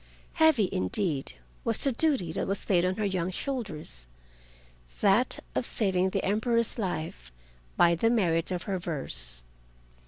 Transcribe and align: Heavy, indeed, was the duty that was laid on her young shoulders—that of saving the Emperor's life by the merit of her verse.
Heavy, 0.41 0.65
indeed, 0.71 1.33
was 1.63 1.83
the 1.83 1.91
duty 1.91 2.31
that 2.31 2.47
was 2.47 2.67
laid 2.67 2.83
on 2.83 2.95
her 2.95 3.05
young 3.05 3.29
shoulders—that 3.29 5.43
of 5.53 5.63
saving 5.63 6.09
the 6.09 6.23
Emperor's 6.25 6.79
life 6.79 7.31
by 7.77 7.93
the 7.93 8.09
merit 8.09 8.49
of 8.49 8.63
her 8.63 8.79
verse. 8.79 9.43